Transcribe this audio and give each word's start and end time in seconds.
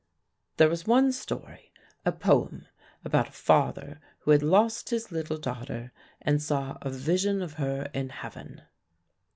"There 0.57 0.67
was 0.67 0.87
one 0.87 1.11
story, 1.11 1.71
a 2.05 2.11
poem 2.11 2.65
about 3.05 3.29
a 3.29 3.33
father 3.33 3.99
who 4.21 4.31
had 4.31 4.41
lost 4.41 4.89
his 4.89 5.11
little 5.11 5.37
daughter, 5.37 5.91
and 6.23 6.41
saw 6.41 6.79
a 6.81 6.89
vision 6.89 7.39
of 7.43 7.53
her 7.61 7.87
in 7.93 8.09
heaven." 8.09 8.63